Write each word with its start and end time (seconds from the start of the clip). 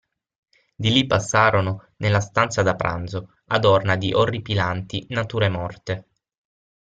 Di 0.75 0.91
lì 0.91 1.05
passarono 1.05 1.89
nella 1.97 2.21
stanza 2.21 2.63
da 2.63 2.73
pranzo 2.75 3.35
adorna 3.49 3.97
di 3.97 4.11
orripilanti 4.11 5.05
nature 5.09 5.47
morte. 5.47 6.07